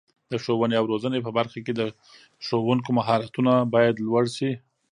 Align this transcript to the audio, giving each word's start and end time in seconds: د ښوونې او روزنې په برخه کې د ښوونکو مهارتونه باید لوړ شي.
د 0.31 0.33
ښوونې 0.43 0.75
او 0.79 0.85
روزنې 0.91 1.19
په 1.23 1.31
برخه 1.37 1.59
کې 1.65 1.73
د 1.75 1.81
ښوونکو 2.45 2.89
مهارتونه 2.97 3.53
باید 3.73 4.03
لوړ 4.07 4.25
شي. 4.37 4.51